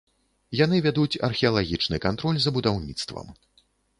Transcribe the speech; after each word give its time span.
Яны 0.59 0.79
вядуць 0.85 1.19
археалагічны 1.27 2.01
кантроль 2.07 2.41
за 2.45 2.55
будаўніцтвам. 2.57 3.27